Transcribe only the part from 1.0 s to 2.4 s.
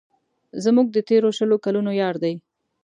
تېرو شلو کلونو یار دی.